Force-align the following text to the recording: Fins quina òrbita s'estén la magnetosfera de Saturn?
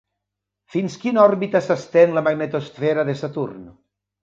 Fins 0.75 0.95
quina 1.03 1.21
òrbita 1.25 1.61
s'estén 1.67 2.17
la 2.17 2.25
magnetosfera 2.31 3.07
de 3.13 3.19
Saturn? 3.23 3.65